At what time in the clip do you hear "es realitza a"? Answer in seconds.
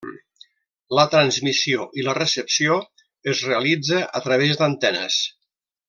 3.35-4.23